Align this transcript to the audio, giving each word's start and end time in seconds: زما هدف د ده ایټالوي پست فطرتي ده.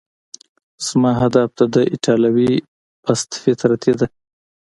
زما 0.87 1.11
هدف 1.21 1.47
د 1.59 1.61
ده 1.73 1.81
ایټالوي 1.93 2.51
پست 3.03 3.29
فطرتي 3.43 3.93
ده. 3.99 4.07